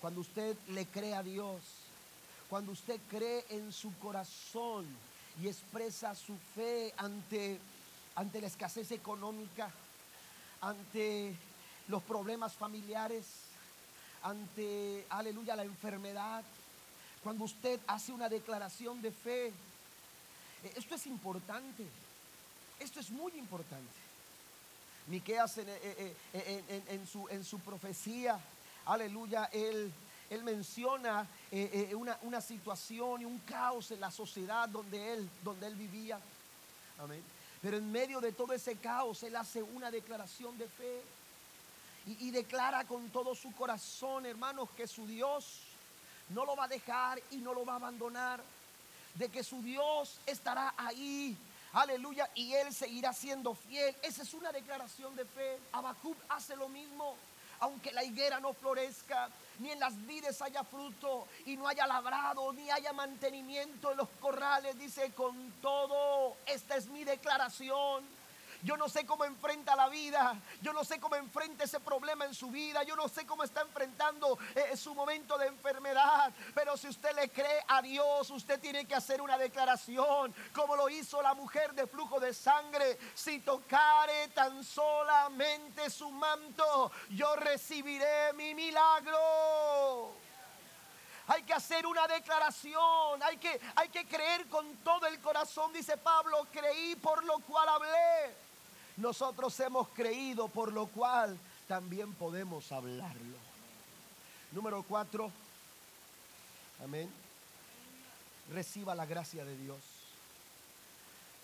[0.00, 1.60] Cuando usted le cree a Dios,
[2.48, 4.86] cuando usted cree en su corazón
[5.40, 7.58] y expresa su fe ante,
[8.16, 9.70] ante la escasez económica,
[10.60, 11.34] ante
[11.88, 13.26] los problemas familiares,
[14.22, 16.44] ante, aleluya, la enfermedad,
[17.22, 19.46] cuando usted hace una declaración de fe.
[19.46, 21.86] Eh, esto es importante.
[22.80, 23.92] Esto es muy importante.
[25.06, 28.38] Miqueas en, eh, eh, en, su, profecía,
[28.86, 29.92] aleluya, él,
[30.44, 31.26] menciona
[32.22, 36.18] una, situación y un caos en la sociedad donde él, donde él vivía.
[37.00, 37.22] Amén.
[37.60, 41.02] Pero en medio de todo ese caos, él hace una declaración de fe
[42.06, 45.71] y declara con todo su corazón, hermanos, que su Dios
[46.30, 48.42] no lo va a dejar y no lo va a abandonar.
[49.14, 51.36] De que su Dios estará ahí.
[51.74, 52.30] Aleluya.
[52.34, 53.94] Y él seguirá siendo fiel.
[54.02, 55.58] Esa es una declaración de fe.
[55.72, 57.16] Abacub hace lo mismo.
[57.60, 59.28] Aunque la higuera no florezca,
[59.60, 64.08] ni en las vides haya fruto, y no haya labrado, ni haya mantenimiento en los
[64.20, 68.04] corrales, dice con todo, esta es mi declaración
[68.62, 70.40] yo no sé cómo enfrenta la vida.
[70.60, 72.84] Yo no sé cómo enfrenta ese problema en su vida.
[72.84, 76.32] Yo no sé cómo está enfrentando eh, su momento de enfermedad.
[76.54, 80.88] Pero si usted le cree a Dios, usted tiene que hacer una declaración, como lo
[80.88, 82.98] hizo la mujer de flujo de sangre.
[83.14, 90.12] Si tocare tan solamente su manto, yo recibiré mi milagro.
[91.26, 95.96] Hay que hacer una declaración, hay que, hay que creer con todo el corazón, dice
[95.96, 98.51] Pablo, creí por lo cual hablé.
[99.02, 101.36] Nosotros hemos creído, por lo cual
[101.66, 103.36] también podemos hablarlo.
[104.52, 105.28] Número cuatro.
[106.84, 107.10] Amén.
[108.52, 109.80] reciba la gracia de Dios.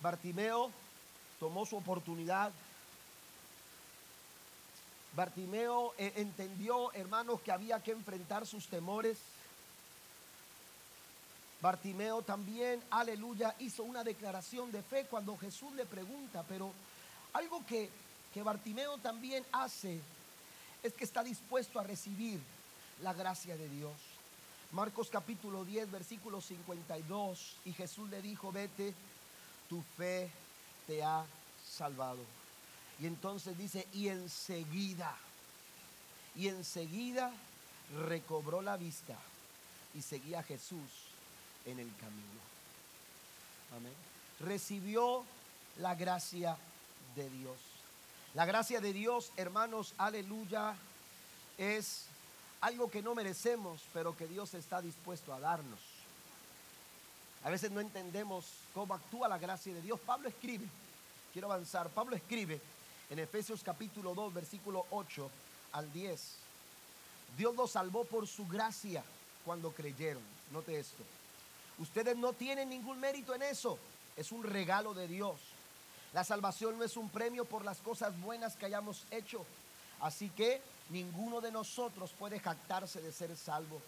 [0.01, 0.71] Bartimeo
[1.41, 2.53] tomó su oportunidad.
[5.17, 9.19] Bartimeo eh, entendió, hermanos, que había que enfrentar sus temores.
[11.61, 16.73] Bartimeo también, aleluya, hizo una declaración de fe cuando Jesús le pregunta, pero
[17.33, 17.91] algo que,
[18.33, 20.01] que Bartimeo también hace
[20.83, 22.41] es que está dispuesto a recibir
[23.03, 23.93] la gracia de Dios.
[24.73, 28.93] Marcos capítulo 10, versículo 52, y Jesús le dijo, vete,
[29.69, 30.31] tu fe
[30.87, 31.25] te ha
[31.67, 32.19] salvado.
[33.01, 35.17] Y entonces dice, y enseguida,
[36.37, 37.33] y enseguida
[38.07, 39.17] recobró la vista
[39.95, 41.09] y seguía a Jesús
[41.65, 42.41] en el camino.
[43.77, 43.93] Amén.
[44.41, 45.25] Recibió
[45.79, 46.57] la gracia
[47.25, 47.57] Dios.
[48.35, 50.75] La gracia de Dios, hermanos, aleluya,
[51.57, 52.05] es
[52.61, 55.81] algo que no merecemos, pero que Dios está dispuesto a darnos.
[57.45, 59.99] A veces no entendemos cómo actúa la gracia de Dios.
[60.01, 60.67] Pablo escribe,
[61.33, 62.61] quiero avanzar, Pablo escribe
[63.11, 65.31] en Efesios capítulo 2, versículo 8
[65.73, 66.35] al 10.
[67.37, 69.03] Dios los salvó por su gracia
[69.45, 70.23] cuando creyeron.
[70.53, 71.03] Note esto.
[71.79, 73.79] Ustedes no tienen ningún mérito en eso.
[74.17, 75.37] Es un regalo de Dios.
[76.13, 79.45] La salvación no es un premio por las cosas buenas que hayamos hecho.
[80.01, 83.81] Así que ninguno de nosotros puede jactarse de ser salvo,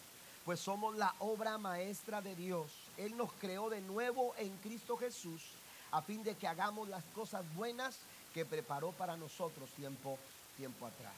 [0.44, 2.70] pues somos la obra maestra de Dios.
[2.96, 5.42] Él nos creó de nuevo en Cristo Jesús
[5.92, 7.98] a fin de que hagamos las cosas buenas
[8.34, 10.18] que preparó para nosotros tiempo,
[10.56, 11.14] tiempo atrás.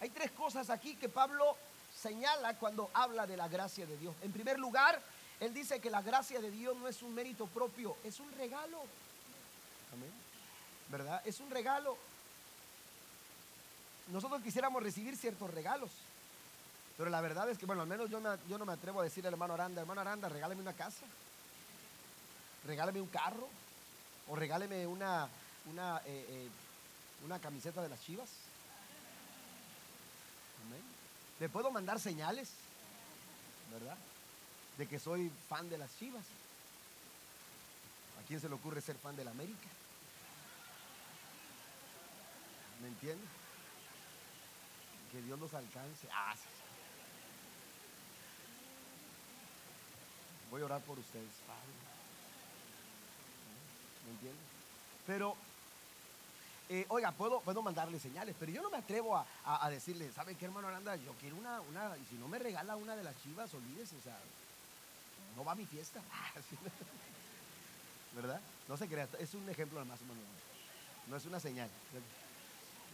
[0.00, 1.56] Hay tres cosas aquí que Pablo
[1.94, 4.14] señala cuando habla de la gracia de Dios.
[4.22, 5.00] En primer lugar,
[5.40, 8.80] él dice que la gracia de Dios no es un mérito propio, es un regalo.
[9.92, 10.12] Amén.
[10.88, 11.22] ¿Verdad?
[11.24, 11.96] Es un regalo.
[14.08, 15.90] Nosotros quisiéramos recibir ciertos regalos.
[16.96, 19.34] Pero la verdad es que, bueno, al menos yo, no me atrevo a decirle al
[19.34, 21.06] hermano Aranda, hermano Aranda, regáleme una casa,
[22.66, 23.48] regáleme un carro,
[24.28, 25.26] o regáleme una,
[25.70, 26.48] una, eh, eh,
[27.24, 28.28] una camiseta de las chivas.
[30.66, 30.82] Amén.
[31.38, 32.50] Le puedo mandar señales,
[33.72, 33.96] ¿verdad?
[34.76, 36.24] De que soy fan de las chivas.
[38.22, 39.68] ¿A quién se le ocurre ser fan de la América?
[42.80, 43.24] ¿Me entiende?
[45.12, 46.08] Que Dios nos alcance.
[46.12, 46.34] Ah,
[50.50, 51.30] Voy a orar por ustedes,
[54.04, 54.44] ¿Me entienden?
[55.06, 55.36] Pero,
[56.68, 60.46] eh, oiga, puedo, puedo mandarle señales, pero yo no me atrevo a, decirle, ¿sabe qué,
[60.46, 60.96] hermano Aranda?
[60.96, 64.00] Yo quiero una, una, y si no me regala una de las chivas, olvídese, o
[64.00, 64.18] sea,
[65.36, 66.00] no va a mi fiesta.
[68.16, 68.40] ¿Verdad?
[68.66, 70.24] No se crea, es un ejemplo más o menos.
[71.06, 71.70] No es una señal.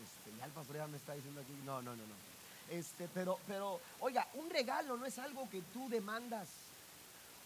[0.02, 2.14] Este, me está diciendo aquí, no, no, no, no.
[2.70, 6.48] Este, pero, pero, oiga, un regalo no es algo que tú demandas.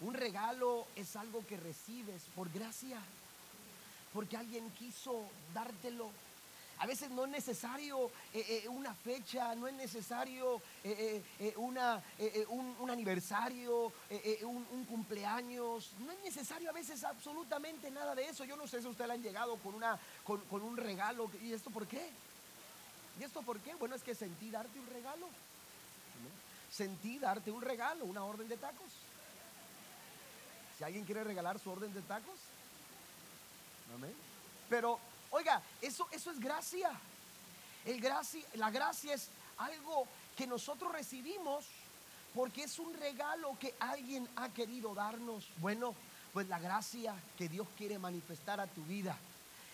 [0.01, 2.99] Un regalo es algo que recibes por gracia,
[4.15, 6.11] porque alguien quiso dártelo.
[6.79, 11.23] A veces no es necesario eh, eh, una fecha, no es necesario eh,
[11.57, 12.03] una,
[12.49, 13.93] un, aniversario,
[14.45, 15.93] un, cumpleaños.
[15.99, 18.47] No es necesario a veces absolutamente nada de eso.
[18.47, 21.31] Yo no sé si usted le han llegado con, una, con, con un regalo.
[21.43, 22.11] ¿Y esto por qué?
[23.21, 23.75] ¿Y esto por qué?
[23.75, 25.29] Bueno, es que sentí darte un regalo.
[26.73, 28.93] Sentí darte un regalo, una orden de tacos.
[30.79, 32.39] Si alguien quiere regalar su orden de tacos,
[33.95, 34.15] amén.
[34.71, 34.99] Pero,
[35.33, 36.91] oiga, eso, eso es gracia.
[37.85, 38.43] El gracia.
[38.55, 39.29] La gracia es
[39.59, 41.67] algo que nosotros recibimos
[42.35, 45.47] porque es un regalo que alguien ha querido darnos.
[45.59, 45.95] Bueno,
[46.33, 49.15] pues la gracia que Dios quiere manifestar a tu vida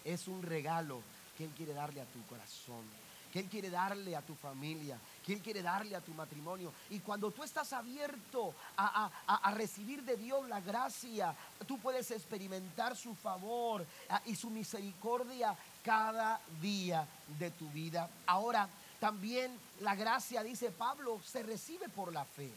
[0.05, 1.01] es un regalo
[1.39, 5.33] que Él quiere darle a tu corazón que Él quiere darle a tu familia, que
[5.33, 6.73] Él quiere darle a tu matrimonio.
[6.91, 9.11] Y cuando tú estás abierto a,
[9.55, 11.35] recibir de Dios la gracia,
[11.67, 17.07] tú puedes experimentar su favor ah, y su misericordia cada día
[17.39, 18.09] de tu vida.
[18.27, 18.69] Ahora,
[19.01, 22.51] también la gracia, dice Pablo, se recibe por la fe.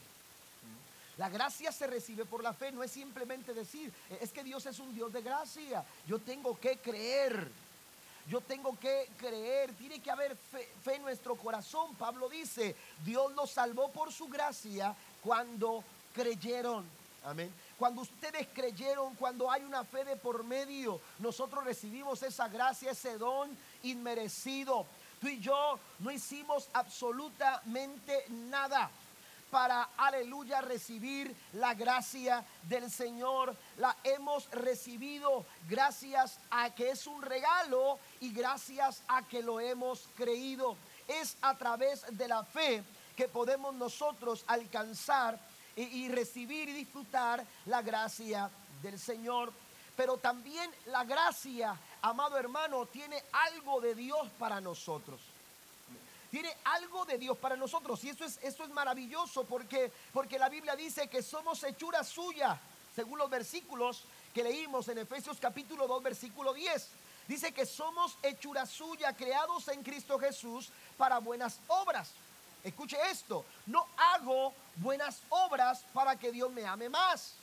[1.16, 4.78] La gracia se recibe por la fe, no es simplemente decir, es que Dios es
[4.78, 7.50] un Dios de gracia, yo tengo que creer
[8.30, 11.96] yo tengo que creer, tiene que haber fe, en nuestro corazón.
[11.96, 15.82] Pablo dice, Dios los salvó por su gracia cuando
[16.14, 16.84] creyeron.
[17.24, 17.52] Amén.
[17.76, 23.18] Cuando ustedes creyeron, cuando hay una fe de por medio, nosotros recibimos esa gracia, ese
[23.18, 23.50] don
[23.82, 24.86] inmerecido.
[25.20, 28.90] Tú y yo no hicimos absolutamente nada
[29.50, 33.56] para, aleluya, recibir la gracia del Señor.
[33.76, 40.08] La hemos recibido gracias a que es un regalo y gracias a que lo hemos
[40.16, 40.76] creído.
[41.08, 42.82] Es a través de la fe
[43.16, 45.38] que podemos nosotros alcanzar
[45.76, 48.50] y, recibir y disfrutar la gracia
[48.82, 49.52] del Señor.
[49.96, 55.20] Pero también la gracia, amado hermano, tiene algo de Dios para nosotros
[56.30, 58.02] tiene algo de Dios para nosotros.
[58.04, 62.60] Y eso es, eso es maravilloso porque, porque la Biblia dice que somos hechura suya,
[62.94, 66.88] según los versículos que leímos en Efesios capítulo 2, versículo 10.
[67.26, 72.12] Dice que somos hechura suya, creados en Cristo Jesús para buenas obras.
[72.62, 77.34] Escuche esto, no hago buenas obras para que Dios me ame más.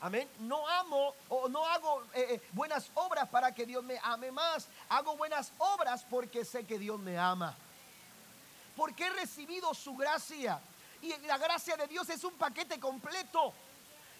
[0.00, 0.28] Amén.
[0.38, 4.66] No amo o no hago eh, eh, buenas obras para que Dios me ame más.
[4.88, 7.54] Hago buenas obras porque sé que Dios me ama.
[8.76, 10.58] Porque he recibido su gracia.
[11.02, 13.52] Y la gracia de Dios es un paquete completo.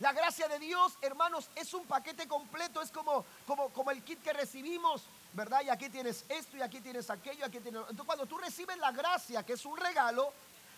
[0.01, 2.83] La gracia de Dios, hermanos, es un paquete completo.
[2.83, 5.63] Es como, como, como el kit que recibimos, ¿verdad?
[5.63, 7.47] Y aquí tienes esto y aquí tienes aquello.
[7.47, 7.81] Aquí tienes...
[7.81, 10.33] Entonces, cuando tú recibes la gracia, que es un regalo,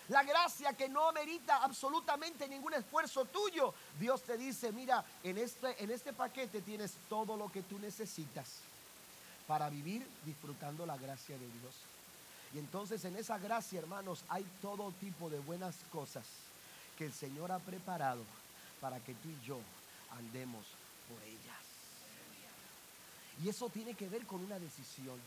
[0.09, 3.73] la gracia que no amerita absolutamente ningún esfuerzo tuyo.
[3.99, 8.61] Dios te dice, mira, en este, en este paquete tienes todo lo que tú necesitas
[9.47, 11.75] para vivir disfrutando la gracia de Dios.
[12.55, 16.25] Y entonces en esa gracia, hermanos, hay todo tipo de buenas cosas
[16.99, 18.23] que el Señor ha preparado
[18.81, 19.59] para que tú y yo
[20.19, 20.67] andemos
[21.09, 21.63] por ellas.
[23.43, 25.19] Y eso tiene que ver con una decisión.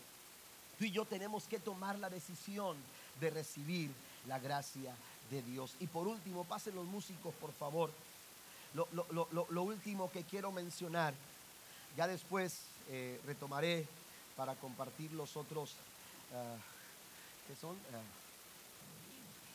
[0.78, 2.76] Tú y yo tenemos que tomar la decisión
[3.20, 3.90] de recibir
[4.28, 4.94] la gracia
[5.30, 5.74] de Dios.
[5.80, 7.90] Y por último, pasen los músicos, por favor.
[8.74, 11.14] Lo, último que quiero mencionar,
[11.96, 13.86] ya después eh, retomaré
[14.36, 15.72] para compartir los otros,
[16.32, 17.76] uh, ¿qué son?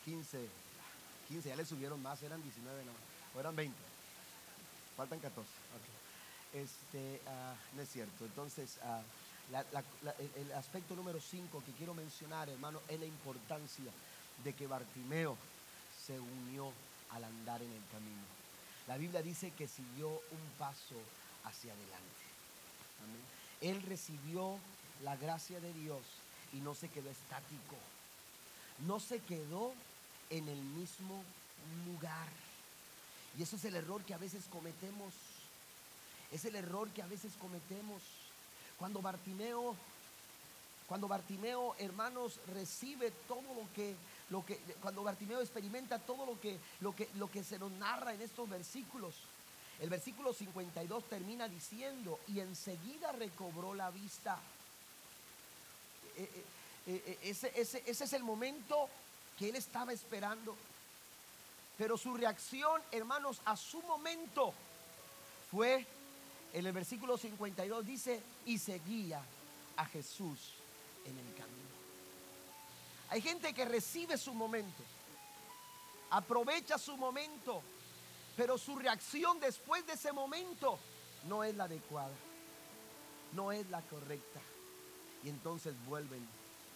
[0.04, 2.90] 15, ah, 15, ya le subieron más, eran 19, no,
[3.36, 3.76] o eran 20,
[4.96, 5.48] faltan 14.
[6.52, 8.78] Este, ah, no es cierto, entonces
[10.36, 13.92] el aspecto número 5 que quiero mencionar, hermano, es la importancia
[14.44, 15.36] de que Bartimeo
[16.06, 16.72] se unió
[17.10, 18.22] al andar en el camino.
[18.88, 20.96] La Biblia dice que siguió un paso
[21.44, 22.22] hacia adelante.
[23.60, 24.58] Él recibió
[25.04, 26.02] la gracia de Dios
[26.52, 27.76] y no se quedó estático.
[28.86, 29.72] No se quedó
[30.30, 31.22] en el mismo
[31.86, 32.28] lugar.
[33.38, 35.12] Y eso es el error que a veces cometemos.
[36.32, 38.02] Es el error que a veces cometemos.
[38.78, 39.76] Cuando Bartimeo,
[40.88, 43.94] cuando Bartimeo, hermanos, recibe todo lo que
[44.32, 48.14] lo que, cuando Bartimeo experimenta todo lo que, lo, que, lo que se nos narra
[48.14, 49.14] en estos versículos.
[49.78, 54.38] El versículo 52 termina diciendo, y enseguida recobró la vista.
[56.16, 56.44] Eh,
[56.86, 58.88] eh, eh, ese, ese, ese es el momento
[59.38, 60.56] que él estaba esperando.
[61.76, 64.54] Pero su reacción, hermanos, a su momento
[65.50, 65.86] fue,
[66.54, 69.20] en el versículo 52 dice, y seguía
[69.76, 70.52] a Jesús
[71.04, 71.61] en el camino.
[73.12, 74.82] Hay gente que recibe su momento,
[76.08, 77.60] aprovecha su momento,
[78.38, 80.78] pero su reacción después de ese momento
[81.28, 82.14] no es la adecuada,
[83.34, 84.40] no es la correcta.
[85.24, 86.26] Y entonces vuelven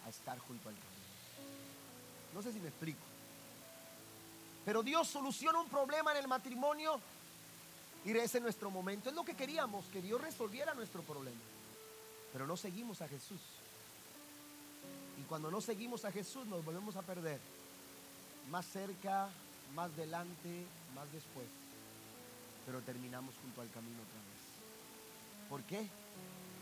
[0.04, 0.92] a estar junto al camino.
[2.34, 3.00] No sé si me explico.
[4.66, 7.00] Pero Dios soluciona un problema en el matrimonio
[8.04, 9.08] y ese es nuestro momento.
[9.08, 11.40] Es lo que queríamos, que Dios resolviera nuestro problema.
[12.30, 13.40] Pero no seguimos a Jesús.
[15.18, 17.40] Y cuando no seguimos a Jesús nos volvemos a perder.
[18.50, 19.28] Más cerca,
[19.74, 21.46] más delante, más después.
[22.64, 25.48] Pero terminamos junto al camino otra vez.
[25.48, 25.88] ¿Por qué?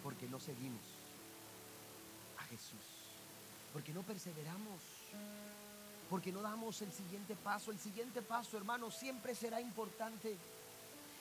[0.02, 0.82] Porque no seguimos
[2.38, 2.80] a Jesús.
[3.72, 4.80] Porque no perseveramos.
[6.08, 7.72] Porque no damos el siguiente paso.
[7.72, 10.36] El siguiente paso, hermano, siempre será importante.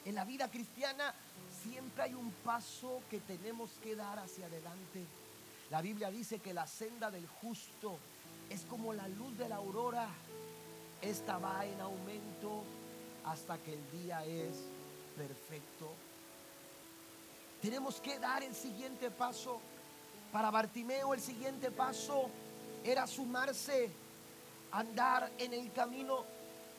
[0.06, 1.14] En la vida cristiana
[1.64, 5.06] siempre hay un paso que tenemos que dar hacia adelante.
[5.74, 7.98] La Biblia dice que la senda del justo
[8.48, 10.08] es como la luz de la aurora.
[11.02, 12.62] Esta va en aumento
[13.26, 14.68] hasta que el día es
[15.18, 15.90] perfecto.
[17.60, 19.60] Tenemos que dar el siguiente paso.
[20.32, 22.30] Para Bartimeo el siguiente paso
[22.84, 23.90] era sumarse,
[24.74, 26.24] andar en el camino.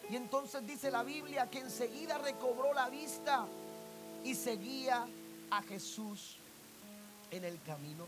[0.09, 3.45] Y entonces dice la Biblia que enseguida recobró la vista
[4.22, 5.05] y seguía
[5.51, 6.36] a Jesús
[7.32, 8.07] en el camino.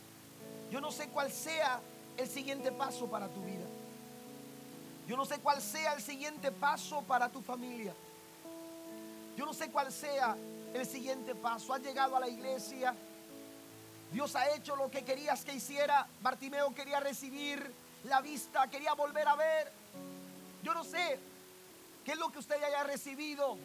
[0.71, 1.81] Yo no sé cuál sea
[2.17, 3.65] el siguiente paso para tu vida.
[5.07, 7.95] Yo no sé cuál sea el siguiente paso para tu familia.
[9.37, 10.37] Yo no sé cuál sea
[10.75, 11.73] el siguiente paso.
[11.73, 12.95] Has llegado a la iglesia.
[14.13, 16.07] Dios ha hecho lo que querías que hiciera.
[16.23, 17.73] Bartimeo quería recibir
[18.05, 19.73] la vista, quería volver a ver.
[20.63, 21.19] Yo no sé
[22.05, 23.57] qué es lo que usted haya recibido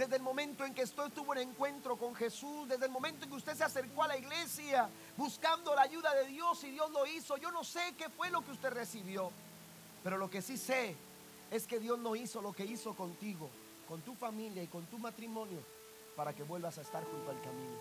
[0.00, 3.30] desde el momento en que usted tuvo un encuentro con Jesús, desde el momento en
[3.30, 7.04] que usted se acercó a la iglesia buscando la ayuda de Dios y Dios lo
[7.04, 7.36] hizo.
[7.36, 9.30] Yo no sé qué fue lo que usted recibió,
[10.02, 10.96] pero lo que sí sé
[11.50, 13.50] es que Dios no hizo lo que hizo contigo,
[13.86, 15.58] con tu familia y con tu matrimonio
[16.16, 17.76] para que vuelvas a estar junto al camino.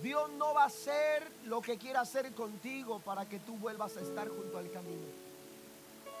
[0.00, 4.00] Dios no va a hacer lo que quiera hacer contigo para que tú vuelvas a
[4.02, 5.08] estar junto al camino.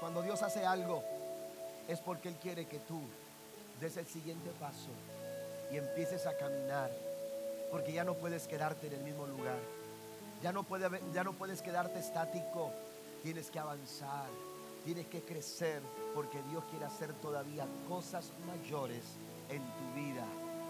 [0.00, 1.04] Cuando Dios hace algo
[1.86, 3.00] es porque Él quiere que tú
[3.80, 4.90] des el siguiente paso
[5.72, 6.90] y empieces a caminar.
[7.70, 9.58] Porque ya no puedes quedarte en el mismo lugar.
[10.42, 10.66] Ya no,
[11.12, 12.70] ya no puedes quedarte estático.
[13.22, 14.28] Tienes que avanzar.
[14.84, 15.82] Tienes que crecer.
[16.14, 19.04] Porque Dios quiere hacer todavía cosas mayores
[19.50, 20.24] en tu vida,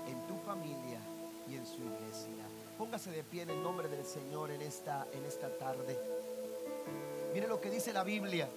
[0.09, 1.01] en tu familia
[1.49, 2.45] y en su iglesia.
[2.77, 5.99] Póngase de pie en el nombre del Señor en esta, en esta tarde.
[7.35, 8.49] Mire lo que dice la Biblia.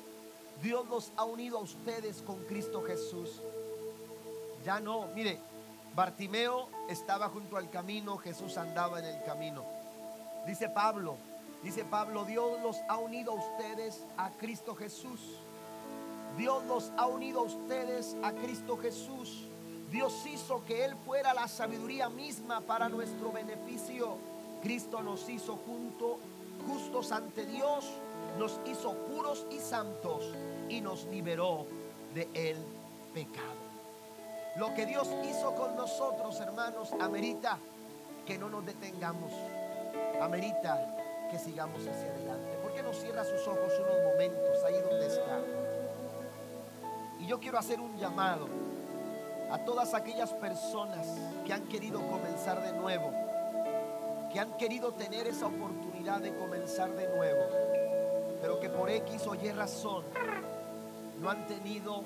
[0.61, 3.41] Dios nos ha unido a ustedes con Cristo Jesús.
[4.63, 5.39] Ya no, mire,
[5.95, 9.63] Bartimeo estaba junto al camino, Jesús andaba en el camino.
[10.45, 11.15] Dice Pablo,
[11.63, 15.19] dice Pablo, Dios los ha unido a ustedes a Cristo Jesús.
[16.37, 19.47] Dios los ha unido a ustedes a Cristo Jesús.
[19.91, 24.15] Dios hizo que Él fuera la sabiduría misma para nuestro beneficio.
[24.61, 26.19] Cristo nos hizo junto,
[26.65, 27.85] justos ante Dios,
[28.39, 30.33] nos hizo puros y santos
[30.69, 31.65] y nos liberó
[32.13, 32.57] de el
[33.13, 33.60] pecado.
[34.55, 37.57] Lo que Dios hizo con nosotros, hermanos, amerita
[38.25, 39.31] que no nos detengamos.
[40.21, 40.95] Amerita
[41.31, 42.57] que sigamos hacia adelante.
[42.61, 45.39] ¿Por qué no cierra sus ojos unos momentos ahí donde está?
[47.19, 48.47] Y yo quiero hacer un llamado
[49.49, 51.07] a todas aquellas personas
[51.45, 53.11] que han querido comenzar de nuevo,
[54.33, 57.41] que han querido tener esa oportunidad de comenzar de nuevo,
[58.41, 60.03] pero que por X o Y razón
[61.21, 62.03] no han tenido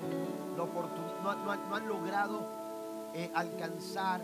[0.56, 2.40] la oportunidad, no, han logrado
[3.14, 4.20] eh, alcanzar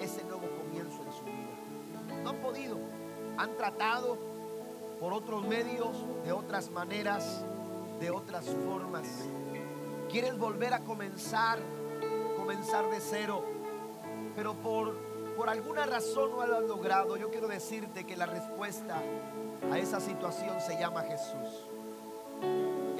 [0.00, 2.22] ese nuevo comienzo en su vida.
[2.22, 2.78] No han podido,
[3.36, 4.18] han tratado
[5.00, 7.44] por otros medios, de otras maneras,
[8.00, 9.06] de otras formas.
[10.10, 11.58] Quieren volver a comenzar
[12.44, 13.42] comenzar de cero,
[14.36, 14.94] pero por,
[15.34, 19.00] por alguna razón no lo han logrado, yo quiero decirte que la respuesta
[19.72, 21.73] a esa situación se llama Jesús.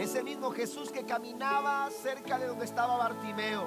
[0.05, 3.65] Ese mismo Jesús que caminaba cerca de donde estaba Bartimeo,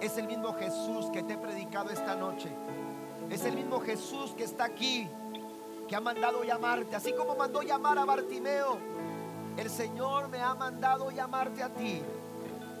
[0.00, 2.50] es el mismo Jesús que te he predicado esta noche.
[3.30, 5.08] Es el mismo Jesús que está aquí,
[5.88, 8.76] que ha mandado llamarte, así como mandó llamar a Bartimeo.
[9.56, 12.02] El Señor me ha mandado llamarte a ti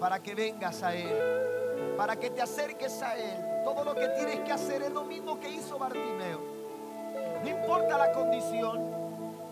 [0.00, 1.52] para que vengas a Él
[1.96, 3.64] para que te acerques a Él.
[3.64, 6.40] Todo lo que tienes que hacer es lo mismo que hizo Bartimeo.
[7.42, 9.01] No importa la condición,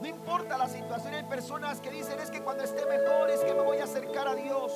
[0.01, 1.15] no importa la situación.
[1.15, 4.29] Hay personas que dicen es que cuando esté mejor es que me voy a acercar
[4.29, 4.73] a Dios.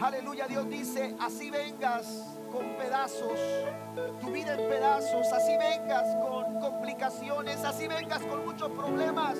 [0.00, 3.38] Aleluya, Dios dice, así vengas con pedazos,
[4.20, 9.38] tu vida en pedazos, así vengas con complicaciones, así vengas con muchos problemas.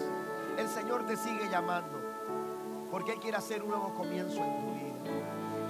[0.59, 1.99] El Señor te sigue llamando
[2.91, 4.91] porque Él quiere hacer un nuevo comienzo en tu vida.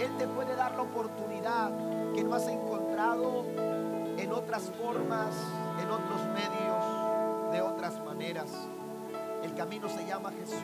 [0.00, 1.70] Él te puede dar la oportunidad
[2.14, 3.44] que no has encontrado
[4.16, 5.34] en otras formas,
[5.80, 8.50] en otros medios, de otras maneras.
[9.42, 10.58] El camino se llama Jesús.